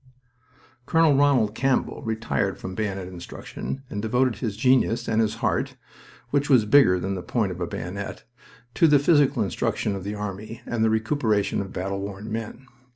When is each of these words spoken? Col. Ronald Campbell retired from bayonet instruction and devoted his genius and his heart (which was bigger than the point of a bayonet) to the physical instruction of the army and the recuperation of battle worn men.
Col. 0.87 1.13
Ronald 1.13 1.53
Campbell 1.53 2.01
retired 2.01 2.57
from 2.57 2.73
bayonet 2.73 3.07
instruction 3.07 3.83
and 3.87 4.01
devoted 4.01 4.37
his 4.37 4.57
genius 4.57 5.07
and 5.07 5.21
his 5.21 5.35
heart 5.45 5.75
(which 6.31 6.49
was 6.49 6.65
bigger 6.65 6.99
than 6.99 7.13
the 7.13 7.21
point 7.21 7.51
of 7.51 7.61
a 7.61 7.67
bayonet) 7.67 8.23
to 8.73 8.87
the 8.87 8.97
physical 8.97 9.43
instruction 9.43 9.95
of 9.95 10.03
the 10.03 10.15
army 10.15 10.61
and 10.65 10.83
the 10.83 10.89
recuperation 10.89 11.61
of 11.61 11.71
battle 11.71 11.99
worn 11.99 12.31
men. 12.31 12.65